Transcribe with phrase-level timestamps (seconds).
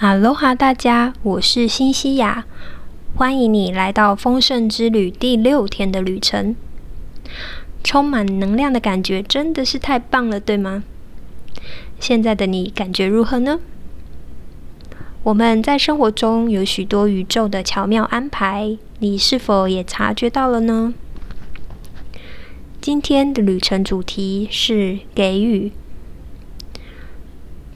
[0.00, 2.46] 哈喽哈，大家，我是新西亚，
[3.16, 6.56] 欢迎你来到丰盛之旅第六天的旅程。
[7.84, 10.84] 充满能量的感觉真的是太棒了，对吗？
[11.98, 13.60] 现在的你感觉如何呢？
[15.22, 20.94] 我们在生活中有许多宇宙的巧妙安排，你是否也察觉到了呢？
[22.80, 25.70] 今天的旅程主题是给予。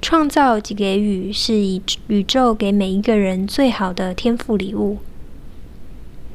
[0.05, 4.99] 创造及给予是以宇宙给每一个人最好的天赋礼物。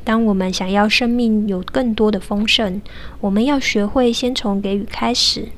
[0.04, 2.82] 当我们想要生命有更多的丰盛，
[3.22, 5.50] 我们要学会先从给予开始。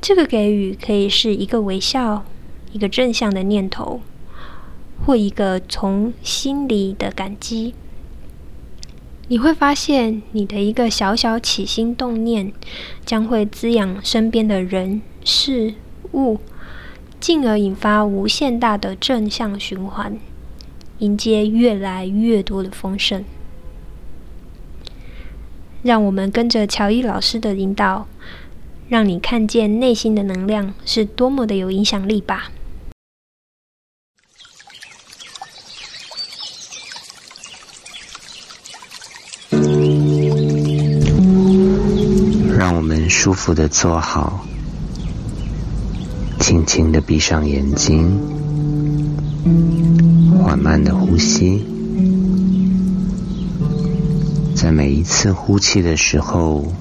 [0.00, 2.24] 这个给予可以是一个微笑、
[2.70, 4.00] 一个正向的念头，
[5.04, 7.74] 或一个从心里的感激。
[9.26, 12.52] 你会发现，你的一个小小起心动念，
[13.04, 15.74] 将会滋养身边的人事
[16.24, 16.40] 物。
[17.20, 20.16] 进而引发无限大的正向循环，
[20.98, 23.24] 迎接越来越多的丰盛。
[25.82, 28.06] 让我们跟着乔伊老师的引导，
[28.88, 32.52] 让你看见内心的能量是多么的有影响力吧。
[42.56, 44.46] 让我们舒服的坐好。
[46.48, 48.08] 轻轻的闭上眼睛，
[50.40, 51.62] 缓慢的呼吸。
[54.54, 56.72] 在每一次呼气的时候，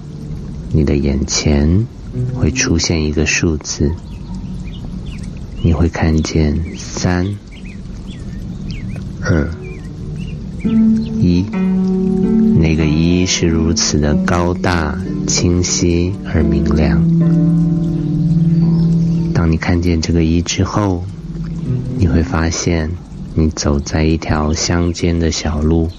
[0.71, 1.85] 你的眼前
[2.33, 3.91] 会出现一个数字，
[5.61, 7.27] 你会看见三、
[9.19, 9.51] 二、
[10.63, 11.43] 一。
[12.57, 17.03] 那个一是如此的高大、清晰而明亮。
[19.50, 21.06] 你看见这个一之后，
[21.98, 22.92] 你会发现
[23.34, 25.90] 你走在一条乡间的小路，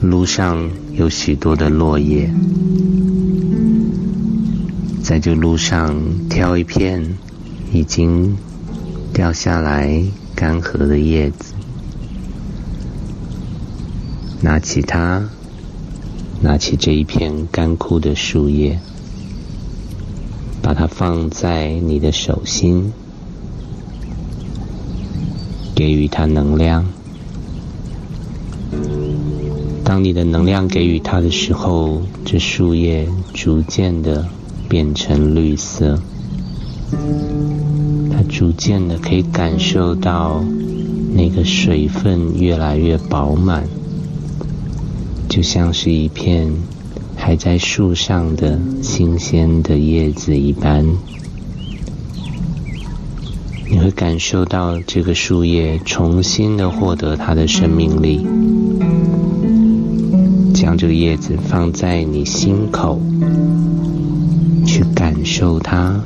[0.00, 2.30] 路上有许多的落叶，
[5.02, 7.18] 在这路上挑一片
[7.72, 8.36] 已经
[9.12, 10.00] 掉下来
[10.36, 11.54] 干涸的叶子，
[14.40, 15.28] 拿起它，
[16.40, 18.78] 拿起这一片干枯的树叶。
[20.62, 22.92] 把它放在你的手心，
[25.74, 26.86] 给予它能量。
[29.84, 34.26] 当你的能量给予它的时候，这树叶逐渐的
[34.68, 36.00] 变成绿色，
[38.10, 40.42] 它逐渐的可以感受到
[41.12, 43.66] 那个水分越来越饱满，
[45.28, 46.50] 就像是一片。
[47.24, 50.84] 还在树上的新鲜的叶子一般，
[53.70, 58.26] 你会感受到这个树叶重新的获得它的生命力。
[60.52, 63.00] 将这个叶子放在你心口，
[64.66, 66.02] 去感受它，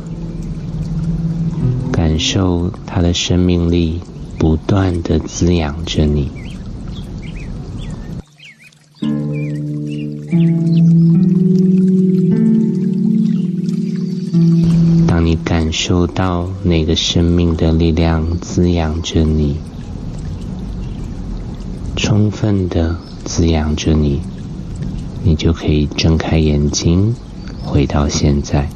[1.90, 4.02] 感受它的生命力
[4.38, 6.30] 不断的滋养着你。
[15.26, 19.56] 你感受到那个生命的力量滋养着你，
[21.96, 24.20] 充分的滋养着你，
[25.24, 27.12] 你就可以睁开眼睛，
[27.64, 28.68] 回到现在。